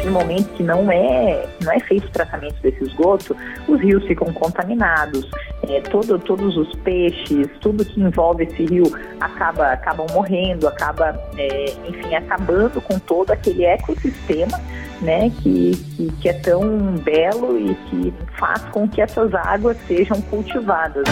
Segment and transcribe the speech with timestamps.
[0.00, 3.36] partir do momento que não é, não é feito o tratamento desse esgoto,
[3.68, 5.28] os rios ficam contaminados,
[5.68, 8.84] é, todo, todos os peixes, tudo que envolve esse rio
[9.20, 14.58] acaba, acabam morrendo, acaba, é, enfim, acabando com todo aquele ecossistema
[15.00, 16.62] né, que, que, que, é tão
[16.96, 21.04] belo e que faz com que essas águas sejam cultivadas.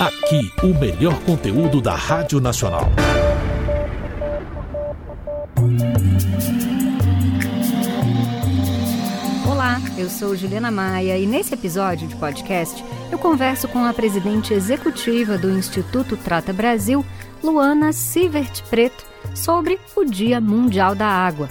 [0.00, 2.88] Aqui, o melhor conteúdo da Rádio Nacional.
[10.00, 12.82] Eu sou Juliana Maia e nesse episódio de podcast
[13.12, 17.04] eu converso com a presidente executiva do Instituto Trata Brasil,
[17.42, 21.50] Luana Sivert Preto, sobre o Dia Mundial da Água.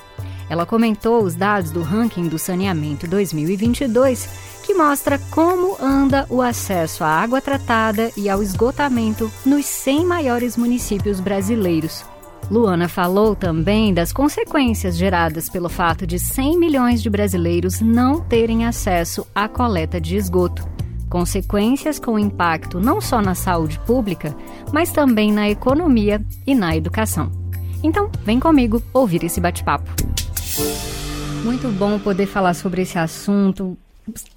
[0.49, 4.27] Ela comentou os dados do ranking do saneamento 2022,
[4.66, 10.57] que mostra como anda o acesso à água tratada e ao esgotamento nos 100 maiores
[10.57, 12.04] municípios brasileiros.
[12.49, 18.65] Luana falou também das consequências geradas pelo fato de 100 milhões de brasileiros não terem
[18.65, 20.68] acesso à coleta de esgoto.
[21.07, 24.35] Consequências com impacto não só na saúde pública,
[24.73, 27.32] mas também na economia e na educação.
[27.84, 29.90] Então, vem comigo ouvir esse bate-papo.
[31.43, 33.77] Muito bom poder falar sobre esse assunto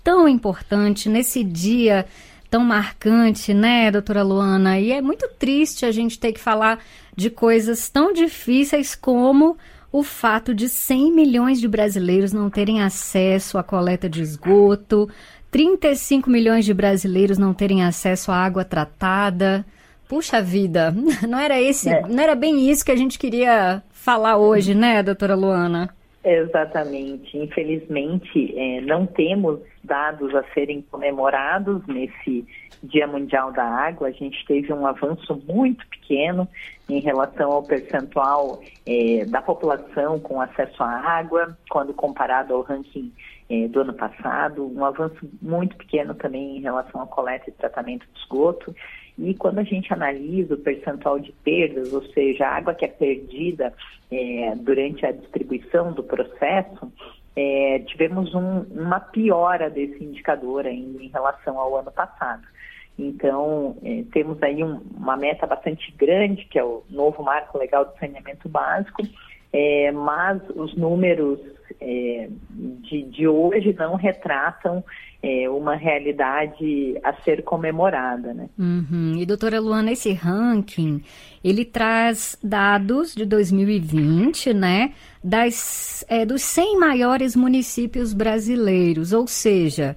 [0.05, 2.07] tão importante nesse dia
[2.53, 4.79] tão marcante, né, doutora Luana?
[4.79, 6.79] E é muito triste a gente ter que falar
[7.17, 9.57] de coisas tão difíceis como
[9.93, 15.09] o fato de 100 milhões de brasileiros não terem acesso à coleta de esgoto,
[15.51, 19.65] 35 milhões de brasileiros não terem acesso à água tratada.
[20.09, 20.95] Puxa vida,
[21.29, 22.03] não era esse, é.
[22.09, 25.95] não era bem isso que a gente queria falar hoje, né, doutora Luana?
[26.25, 27.37] Exatamente.
[27.37, 32.47] Infelizmente, é, não temos dados a serem comemorados nesse
[32.83, 34.09] Dia Mundial da Água.
[34.09, 36.49] A gente teve um avanço muito pequeno
[36.97, 43.13] em relação ao percentual é, da população com acesso à água, quando comparado ao ranking
[43.49, 44.67] é, do ano passado.
[44.67, 48.75] Um avanço muito pequeno também em relação à coleta e tratamento de esgoto.
[49.19, 52.89] E quando a gente analisa o percentual de perdas, ou seja, a água que é
[52.89, 53.73] perdida
[54.11, 56.93] é, durante a distribuição do processo,
[57.87, 62.43] tivemos um, uma piora desse indicador ainda em relação ao ano passado.
[62.99, 67.87] Então, é, temos aí um, uma meta bastante grande, que é o novo marco legal
[67.87, 69.03] de saneamento básico,
[69.53, 71.41] é, mas os números
[71.81, 74.85] é, de, de, hoje não retratam
[75.53, 78.35] uma realidade a ser comemorada.
[78.35, 78.49] Né?
[78.59, 79.15] Uhum.
[79.17, 81.01] E, doutora Luana, esse ranking,
[81.45, 84.93] ele traz dados de 2020, né,
[85.23, 89.95] das, dos 100 maiores municípios brasileiros, ou seja...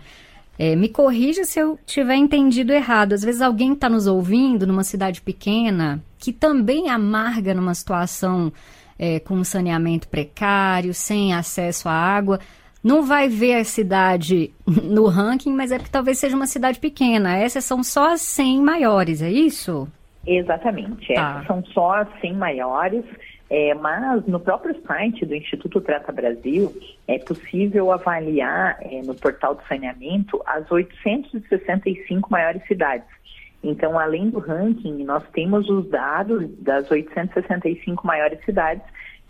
[0.58, 3.14] É, me corrija se eu tiver entendido errado.
[3.14, 8.52] Às vezes alguém está nos ouvindo numa cidade pequena que também amarga numa situação
[8.98, 12.40] é, com saneamento precário, sem acesso à água.
[12.84, 17.36] Não vai ver a cidade no ranking, mas é porque talvez seja uma cidade pequena.
[17.36, 19.88] Essas são só as 100 maiores, é isso?
[20.26, 21.14] Exatamente.
[21.14, 21.32] Tá.
[21.32, 23.04] Essas são só as 100 maiores.
[23.50, 26.74] É, mas no próprio site do Instituto Trata Brasil
[27.08, 33.08] é possível avaliar é, no portal do saneamento as 865 maiores cidades.
[33.64, 38.86] Então, além do ranking, nós temos os dados das 865 maiores cidades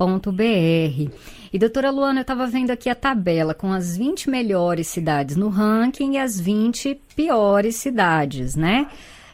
[0.00, 1.12] www.cidades.br.
[1.52, 5.48] E doutora Luana, eu estava vendo aqui a tabela com as 20 melhores cidades no
[5.48, 8.86] ranking e as 20 piores cidades, né?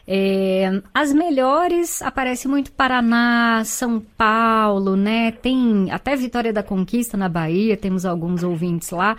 [0.09, 5.31] É, as melhores aparece muito Paraná, São Paulo, né?
[5.31, 9.17] Tem até Vitória da Conquista na Bahia, temos alguns ouvintes lá,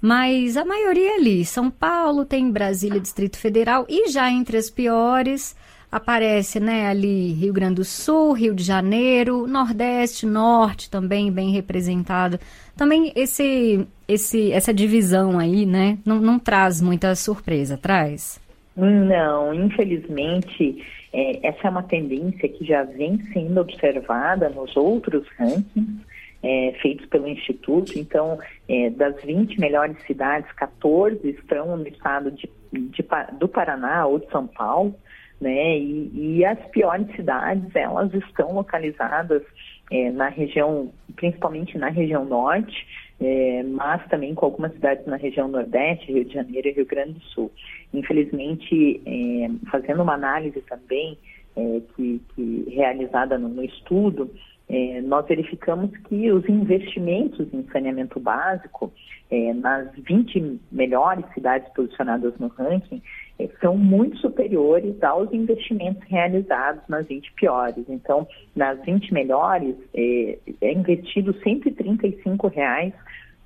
[0.00, 1.44] mas a maioria é ali.
[1.44, 5.56] São Paulo, tem Brasília, Distrito Federal e já entre as piores
[5.90, 12.38] aparece, né, ali Rio Grande do Sul, Rio de Janeiro, Nordeste, Norte também bem representado.
[12.76, 18.38] Também esse, esse, essa divisão aí, né, não, não traz muita surpresa, traz?
[18.78, 26.06] Não, infelizmente, é, essa é uma tendência que já vem sendo observada nos outros rankings
[26.42, 27.98] é, feitos pelo Instituto.
[27.98, 28.38] Então,
[28.68, 33.04] é, das 20 melhores cidades, 14 estão no estado de, de,
[33.38, 34.94] do Paraná ou de São Paulo
[35.40, 35.78] né?
[35.78, 39.42] E, e as piores cidades, elas estão localizadas
[39.90, 42.86] é, na região, principalmente na região norte,
[43.20, 47.14] é, mas também com algumas cidades na região nordeste, Rio de Janeiro e Rio Grande
[47.14, 47.52] do Sul.
[47.92, 51.18] Infelizmente, é, fazendo uma análise também
[51.56, 54.30] é, que, que, realizada no, no estudo,
[54.68, 58.92] é, nós verificamos que os investimentos em saneamento básico
[59.30, 63.02] é, nas 20 melhores cidades posicionadas no ranking
[63.38, 67.84] é, são muito superiores aos investimentos realizados nas 20 piores.
[67.88, 72.92] Então, nas 20 melhores, é, é investido 135 reais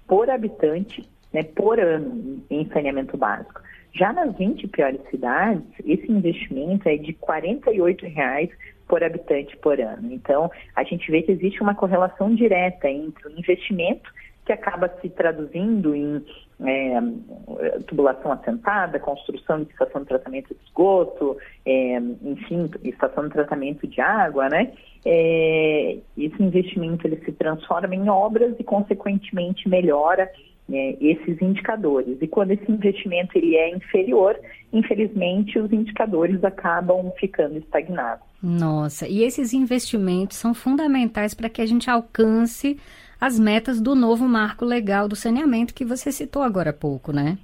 [0.07, 3.61] por habitante né, por ano em saneamento básico.
[3.95, 8.51] Já nas 20 piores cidades, esse investimento é de 48 reais
[8.89, 10.13] por habitante por ano.
[10.13, 14.11] Então, a gente vê que existe uma correlação direta entre o investimento
[14.45, 16.25] que acaba se traduzindo em
[16.65, 23.87] é, tubulação assentada, construção de estação de tratamento de esgoto, é, enfim, estação de tratamento
[23.87, 24.73] de água, né?
[25.05, 30.31] É, esse investimento ele se transforma em obras e, consequentemente, melhora
[30.71, 32.17] é, esses indicadores.
[32.21, 34.39] E quando esse investimento ele é inferior,
[34.73, 38.25] infelizmente, os indicadores acabam ficando estagnados.
[38.43, 42.79] Nossa, e esses investimentos são fundamentais para que a gente alcance
[43.21, 47.39] as metas do novo marco legal do saneamento que você citou agora há pouco, né?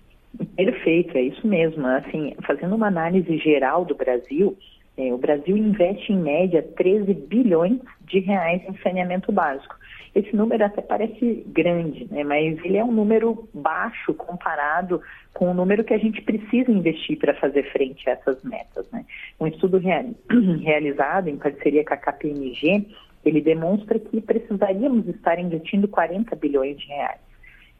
[0.56, 1.86] Perfeito, é isso mesmo.
[1.86, 4.56] Assim, fazendo uma análise geral do Brasil,
[4.96, 9.76] é, o Brasil investe em média 13 bilhões de reais em saneamento básico.
[10.18, 15.00] Esse número até parece grande, né, mas ele é um número baixo comparado
[15.32, 18.90] com o número que a gente precisa investir para fazer frente a essas metas.
[18.90, 19.04] Né?
[19.38, 19.78] Um estudo
[20.60, 22.86] realizado em parceria com a KPMG
[23.24, 27.20] ele demonstra que precisaríamos estar investindo 40 bilhões de reais.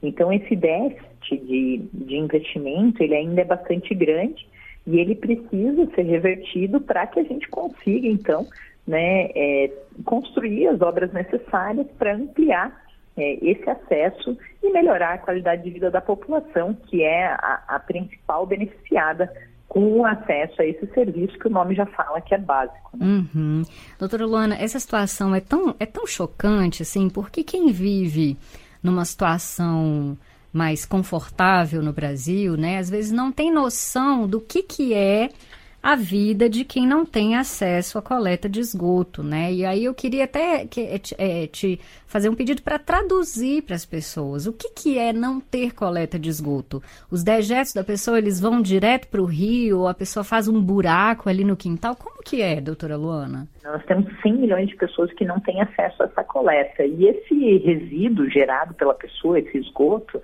[0.02, 4.46] Então, esse déficit de, de investimento, ele ainda é bastante grande
[4.87, 8.46] e ele precisa ser revertido para que a gente consiga, então,
[8.88, 9.70] né, é,
[10.05, 12.85] construir as obras necessárias para ampliar
[13.19, 17.79] é, esse acesso e melhorar a qualidade de vida da população, que é a, a
[17.79, 19.31] principal beneficiada
[19.69, 22.96] com acesso a esse serviço que o nome já fala que é básico.
[22.96, 23.06] Né?
[23.06, 23.62] Uhum.
[23.99, 28.38] Doutora Luana, essa situação é tão, é tão chocante, assim, porque quem vive
[28.82, 30.17] numa situação
[30.50, 35.29] mais confortável no Brasil, né, às vezes não tem noção do que, que é
[35.82, 39.52] a vida de quem não tem acesso à coleta de esgoto, né?
[39.52, 40.80] E aí eu queria até que,
[41.16, 45.40] é, te fazer um pedido para traduzir para as pessoas o que, que é não
[45.40, 46.82] ter coleta de esgoto.
[47.10, 50.60] Os dejetos da pessoa eles vão direto para o rio, ou a pessoa faz um
[50.60, 51.94] buraco ali no quintal.
[51.94, 53.46] Como que é, doutora Luana?
[53.62, 57.58] Nós temos 100 milhões de pessoas que não têm acesso a essa coleta e esse
[57.58, 60.20] resíduo gerado pela pessoa, esse esgoto,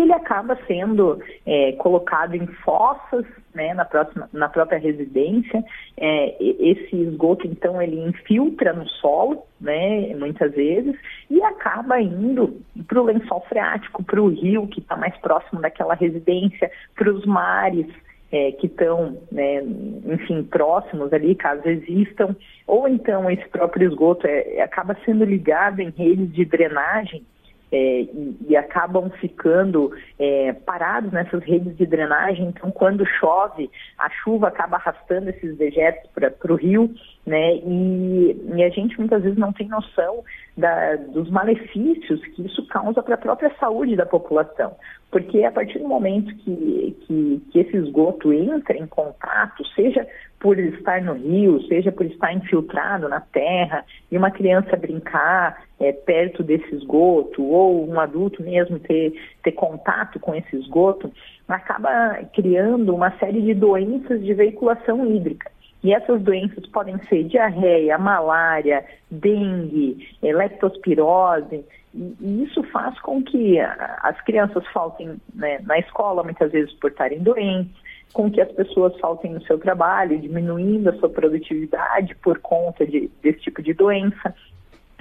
[0.00, 5.64] ele acaba sendo é, colocado em fossas né, na, próxima, na própria residência.
[5.96, 10.94] É, esse esgoto, então, ele infiltra no solo, né, muitas vezes,
[11.30, 15.94] e acaba indo para o lençol freático, para o rio, que está mais próximo daquela
[15.94, 17.86] residência, para os mares,
[18.30, 19.62] é, que estão, né,
[20.04, 25.90] enfim, próximos ali, caso existam, ou então esse próprio esgoto é, acaba sendo ligado em
[25.90, 27.24] redes de drenagem
[27.70, 32.46] é, e, e, acabam ficando é, parados nessas redes de drenagem.
[32.46, 36.94] Então, quando chove, a chuva acaba arrastando esses dejetos para o rio,
[37.26, 37.56] né?
[37.56, 40.22] E, e, a gente muitas vezes não tem noção
[40.56, 44.76] da, dos malefícios que isso causa para a própria saúde da população.
[45.10, 50.06] Porque a partir do momento que, que, que esse esgoto entra em contato, seja
[50.38, 55.92] por estar no rio, seja por estar infiltrado na terra, e uma criança brincar é,
[55.92, 61.12] perto desse esgoto, ou um adulto mesmo ter, ter contato com esse esgoto,
[61.48, 65.50] acaba criando uma série de doenças de veiculação hídrica.
[65.84, 71.64] E essas doenças podem ser diarreia, malária, dengue, leptospirose,
[71.94, 77.20] e isso faz com que as crianças faltem né, na escola, muitas vezes por estarem
[77.20, 77.74] doentes,
[78.12, 83.10] com que as pessoas faltem no seu trabalho, diminuindo a sua produtividade por conta de,
[83.22, 84.34] desse tipo de doença.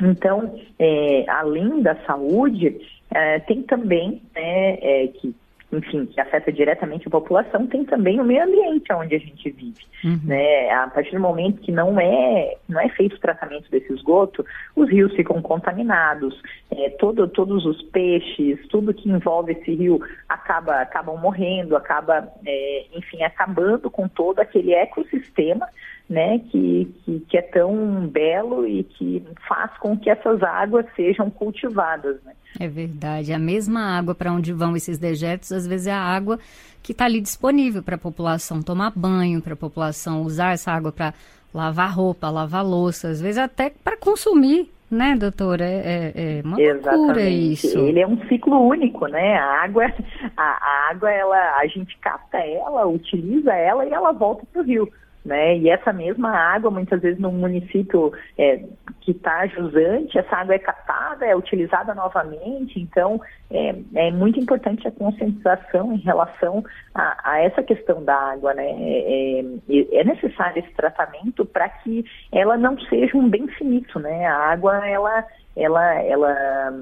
[0.01, 2.79] Então, é, além da saúde,
[3.11, 5.33] é, tem também né, é, que
[5.71, 9.85] enfim, que afeta diretamente a população, tem também o meio ambiente onde a gente vive.
[10.03, 10.19] Uhum.
[10.23, 10.69] Né?
[10.71, 14.89] A partir do momento que não é, não é feito o tratamento desse esgoto, os
[14.89, 16.39] rios ficam contaminados,
[16.71, 19.99] é, todo, todos os peixes, tudo que envolve esse rio
[20.29, 25.67] acaba, acabam morrendo, acaba, é, enfim, acabando com todo aquele ecossistema
[26.09, 31.29] né, que, que, que, é tão belo e que faz com que essas águas sejam
[31.31, 32.21] cultivadas.
[32.24, 32.33] Né?
[32.59, 33.33] É verdade.
[33.33, 36.39] A mesma água para onde vão esses dejetos, às vezes é a água
[36.83, 40.91] que está ali disponível para a população tomar banho, para a população usar essa água
[40.91, 41.13] para
[41.51, 44.71] lavar roupa, lavar louça, às vezes até para consumir.
[44.91, 45.65] Né, doutora?
[45.65, 46.95] É, é, é uma Exatamente.
[46.95, 47.79] loucura isso.
[47.79, 49.35] Ele é um ciclo único, né?
[49.35, 49.91] A água,
[50.38, 54.63] a, a água, ela, a gente capta ela, utiliza ela e ela volta para o
[54.63, 54.88] rio
[55.25, 55.58] né?
[55.58, 58.63] E essa mesma água, muitas vezes no município é,
[59.01, 62.79] que está jusante, essa água é captada, é utilizada novamente.
[62.79, 66.63] Então, é, é muito importante a conscientização em relação
[66.94, 68.67] a, a essa questão da água, né?
[68.67, 74.27] É, é, é necessário esse tratamento para que ela não seja um bem finito, né?
[74.27, 76.74] A água, ela ela, ela,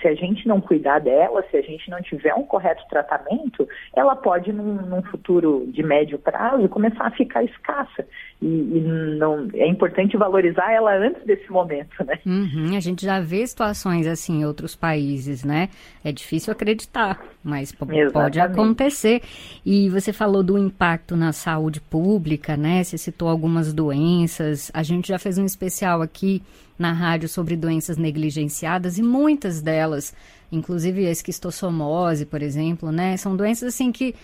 [0.00, 4.16] se a gente não cuidar dela, se a gente não tiver um correto tratamento, ela
[4.16, 8.06] pode, num, num futuro de médio prazo, começar a ficar escassa.
[8.40, 8.80] E, e,
[9.18, 12.18] não, é importante valorizar ela antes desse momento, né?
[12.24, 15.68] Uhum, a gente já vê situações assim em outros países, né?
[16.02, 18.12] É difícil acreditar, mas Exatamente.
[18.12, 19.22] pode acontecer.
[19.64, 22.82] E você falou do impacto na saúde pública, né?
[22.82, 24.70] Você citou algumas doenças.
[24.72, 26.42] A gente já fez um especial aqui
[26.78, 30.14] na rádio sobre doenças negligenciadas e muitas delas,
[30.50, 33.16] inclusive a esquistossomose, por exemplo, né?
[33.16, 34.14] São doenças assim que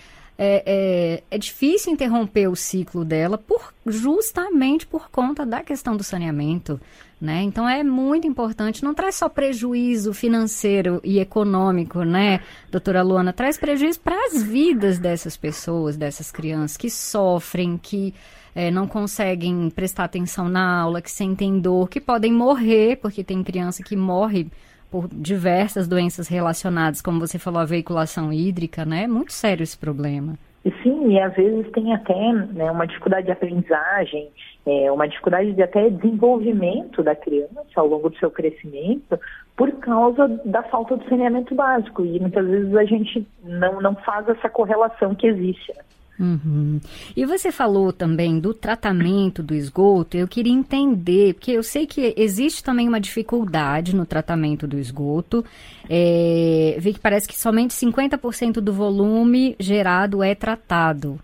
[0.43, 6.03] é, é, é, difícil interromper o ciclo dela por, justamente por conta da questão do
[6.03, 6.81] saneamento.
[7.21, 7.43] Né?
[7.43, 12.41] Então é muito importante, não traz só prejuízo financeiro e econômico, né,
[12.71, 13.31] doutora Luana?
[13.31, 18.15] Traz prejuízo para as vidas dessas pessoas, dessas crianças que sofrem, que
[18.55, 23.43] é, não conseguem prestar atenção na aula, que sentem dor, que podem morrer, porque tem
[23.43, 24.47] criança que morre
[24.91, 29.05] por diversas doenças relacionadas, como você falou, a veiculação hídrica, né?
[29.05, 30.35] É muito sério esse problema.
[30.83, 34.29] Sim, e às vezes tem até né, uma dificuldade de aprendizagem,
[34.67, 39.19] é, uma dificuldade de até desenvolvimento da criança ao longo do seu crescimento
[39.57, 42.05] por causa da falta do saneamento básico.
[42.05, 45.73] E muitas vezes a gente não, não faz essa correlação que existe.
[46.21, 46.79] Uhum.
[47.17, 50.19] E você falou também do tratamento do esgoto.
[50.19, 55.43] Eu queria entender, porque eu sei que existe também uma dificuldade no tratamento do esgoto.
[55.89, 61.19] É, vi que parece que somente 50% do volume gerado é tratado.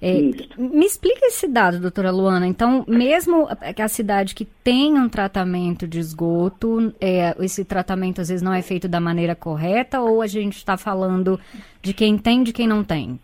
[0.00, 0.20] É,
[0.56, 2.46] me explica esse dado, doutora Luana.
[2.46, 8.28] Então, mesmo que a cidade que tem um tratamento de esgoto, é, esse tratamento às
[8.28, 11.40] vezes não é feito da maneira correta, ou a gente está falando
[11.82, 13.18] de quem tem e de quem não tem?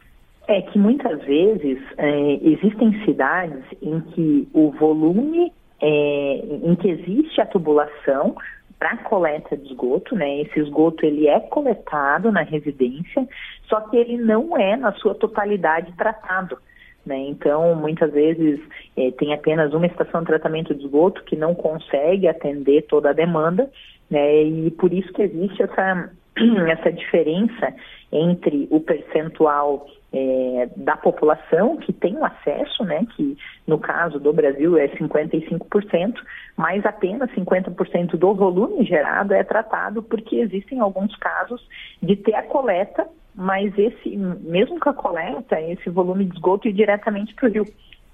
[0.52, 7.40] É que muitas vezes é, existem cidades em que o volume, é, em que existe
[7.40, 8.36] a tubulação
[8.78, 10.42] para coleta de esgoto, né?
[10.42, 13.26] Esse esgoto ele é coletado na residência,
[13.66, 16.58] só que ele não é na sua totalidade tratado.
[17.06, 17.16] Né?
[17.28, 18.60] Então, muitas vezes
[18.94, 23.14] é, tem apenas uma estação de tratamento de esgoto que não consegue atender toda a
[23.14, 23.70] demanda,
[24.10, 24.42] né?
[24.42, 26.12] e por isso que existe essa,
[26.68, 27.74] essa diferença
[28.12, 34.32] entre o percentual é, da população que tem o acesso, né, que no caso do
[34.32, 36.14] Brasil é 55%,
[36.56, 41.66] mas apenas 50% do volume gerado é tratado porque existem alguns casos
[42.02, 46.72] de ter a coleta, mas esse mesmo com a coleta, esse volume de esgoto ir
[46.72, 47.64] diretamente para o rio.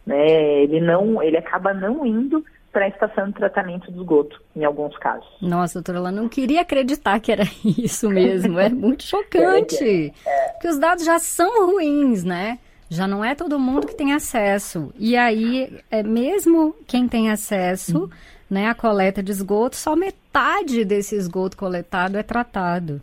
[0.06, 2.42] Né, ele não, ele acaba não indo
[2.78, 5.26] para a estação de tratamento do esgoto, em alguns casos.
[5.42, 8.56] Nossa, doutora, ela não queria acreditar que era isso mesmo.
[8.56, 10.12] É muito chocante.
[10.24, 10.48] É.
[10.52, 12.60] Porque os dados já são ruins, né?
[12.88, 14.92] Já não é todo mundo que tem acesso.
[14.96, 18.10] E aí, é mesmo quem tem acesso, hum.
[18.48, 23.02] né, à coleta de esgoto, só metade desse esgoto coletado é tratado.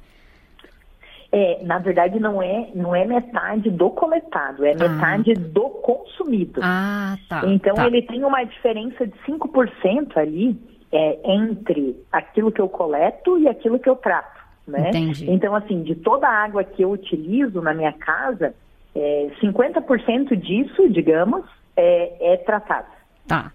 [1.38, 4.88] É, na verdade, não é, não é metade do coletado, é ah.
[4.88, 6.62] metade do consumido.
[6.64, 7.42] Ah, tá.
[7.46, 7.86] Então, tá.
[7.86, 10.58] ele tem uma diferença de 5% ali
[10.94, 14.40] é, entre aquilo que eu coleto e aquilo que eu trato.
[14.66, 14.88] Né?
[14.88, 15.30] Entendi.
[15.30, 18.56] Então, assim, de toda a água que eu utilizo na minha casa,
[18.96, 21.44] é, 50% disso, digamos,
[21.76, 22.88] é, é tratado.
[23.28, 23.52] Tá.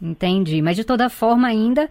[0.00, 0.62] Entendi.
[0.62, 1.88] Mas de toda forma, ainda, é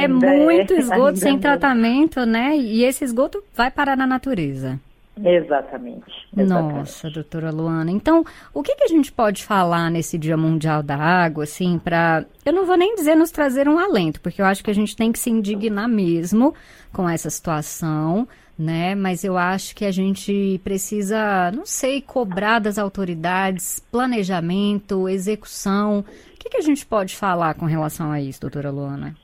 [0.00, 2.56] ainda é muito esgoto sem é tratamento, né?
[2.56, 4.80] E esse esgoto vai parar na natureza.
[5.14, 6.74] Exatamente, exatamente.
[6.74, 7.90] Nossa, doutora Luana.
[7.90, 12.24] Então, o que, que a gente pode falar nesse Dia Mundial da Água, assim, para.
[12.44, 14.96] Eu não vou nem dizer nos trazer um alento, porque eu acho que a gente
[14.96, 16.54] tem que se indignar mesmo
[16.94, 18.26] com essa situação,
[18.58, 18.94] né?
[18.94, 26.02] Mas eu acho que a gente precisa, não sei, cobrar das autoridades planejamento, execução.
[26.42, 29.14] Que, que a gente pode falar com relação a isso, doutora Luana?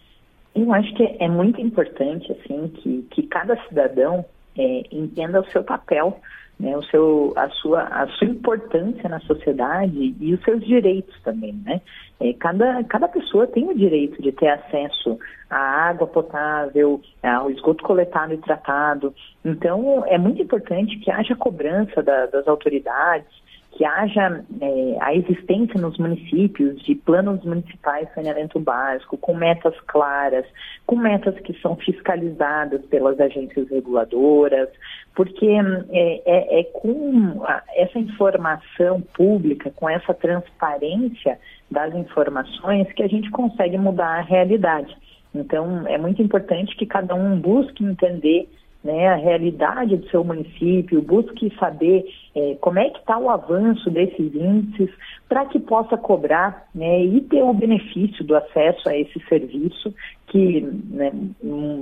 [0.55, 4.25] Eu acho que é muito importante, assim, que, que cada cidadão
[4.57, 6.21] é, entenda o seu papel,
[6.61, 11.55] né, o seu, a, sua, a sua importância na sociedade e os seus direitos também,
[11.65, 11.81] né?
[12.21, 15.19] É, cada, cada pessoa tem o direito de ter acesso
[15.51, 19.13] à água potável, ao esgoto coletado e tratado.
[19.45, 25.81] Então, é muito importante que haja cobrança da, das autoridades, que haja é, a existência
[25.81, 30.45] nos municípios de planos municipais de saneamento básico, com metas claras,
[30.87, 34.69] com metas que são fiscalizadas pelas agências reguladoras,
[35.15, 41.39] porque é, é, é com a, essa informação pública, com essa transparência
[41.71, 44.97] das informações, que a gente consegue mudar a realidade.
[45.35, 48.49] Então, é muito importante que cada um busque entender
[48.89, 53.91] né, a realidade do seu município, busque saber é, como é que está o avanço
[53.91, 54.89] desses índices
[55.29, 59.95] para que possa cobrar né, e ter o benefício do acesso a esse serviço
[60.29, 61.13] que né,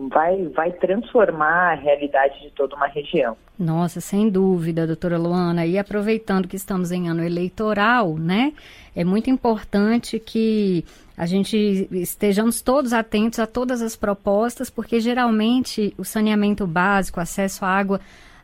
[0.09, 3.37] vai, vai transformar a realidade de toda uma região.
[3.57, 5.65] Nossa, sem dúvida, doutora Luana.
[5.65, 8.53] E aproveitando que estamos em ano eleitoral, né?
[8.97, 10.85] É muito importante que
[11.17, 17.65] a gente estejamos todos atentos a todas as propostas, porque geralmente o saneamento básico, acesso
[17.65, 18.01] à água,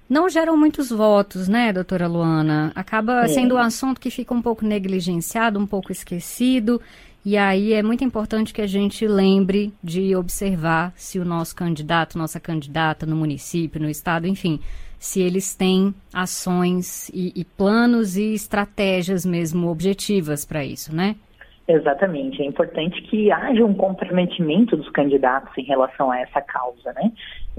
[0.08, 2.72] não geram muitos votos, né, doutora Luana?
[2.74, 3.28] Acaba é.
[3.28, 6.80] sendo um assunto que fica um pouco negligenciado, um pouco esquecido.
[7.24, 12.18] E aí é muito importante que a gente lembre de observar se o nosso candidato,
[12.18, 14.58] nossa candidata no município, no estado, enfim,
[14.98, 21.16] se eles têm ações e, e planos e estratégias mesmo objetivas para isso, né?
[21.66, 22.42] Exatamente.
[22.42, 27.12] É importante que haja um comprometimento dos candidatos em relação a essa causa, né?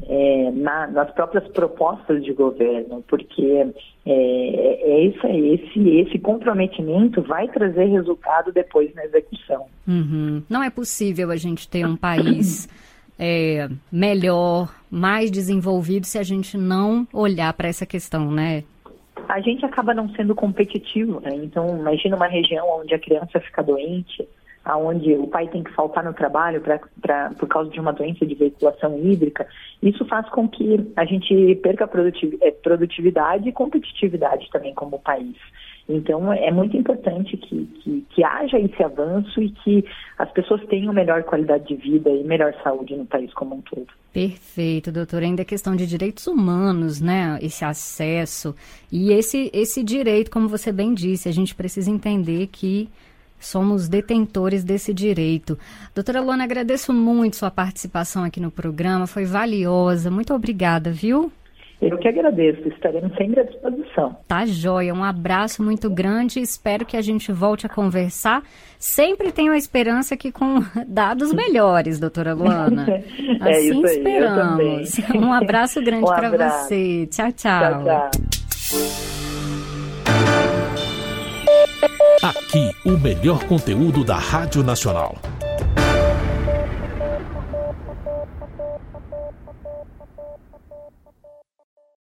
[0.07, 3.65] É, na, nas próprias propostas de governo, porque
[4.05, 9.67] é, é esse, esse, esse comprometimento vai trazer resultado depois na execução.
[9.87, 10.43] Uhum.
[10.49, 12.67] Não é possível a gente ter um país
[13.17, 18.63] é, melhor, mais desenvolvido se a gente não olhar para essa questão, né?
[19.27, 21.31] A gente acaba não sendo competitivo, né?
[21.35, 24.27] Então, imagina uma região onde a criança fica doente,
[24.63, 28.25] aonde o pai tem que faltar no trabalho pra, pra, por causa de uma doença
[28.25, 29.45] de veiculação hídrica,
[29.81, 31.83] isso faz com que a gente perca
[32.41, 35.35] é, produtividade e competitividade também como país.
[35.87, 39.83] Então, é muito importante que, que, que, haja esse avanço e que
[40.17, 43.87] as pessoas tenham melhor qualidade de vida e melhor saúde no país como um todo.
[44.13, 45.25] Perfeito, doutora.
[45.25, 47.37] Ainda a questão de direitos humanos, né?
[47.41, 48.55] Esse acesso
[48.89, 52.89] e esse, esse direito, como você bem disse, a gente precisa entender que
[53.37, 55.59] somos detentores desse direito.
[55.93, 60.09] Doutora Luana, agradeço muito sua participação aqui no programa, foi valiosa.
[60.09, 61.29] Muito obrigada, viu?
[61.89, 64.15] Eu que agradeço, estaremos sempre à disposição.
[64.27, 68.41] Tá joia, um abraço muito grande, espero que a gente volte a conversar.
[68.79, 72.85] Sempre tenho a esperança que com dados melhores, doutora Luana.
[73.41, 74.99] é assim aí, esperamos.
[75.13, 77.07] Um abraço grande um para você.
[77.11, 77.83] Tchau, tchau.
[77.83, 78.11] Tchau, tchau.
[82.23, 85.17] Aqui, o melhor conteúdo da Rádio Nacional.